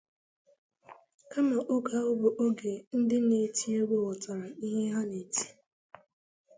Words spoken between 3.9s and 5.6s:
ghọtara ihe ha na-eti.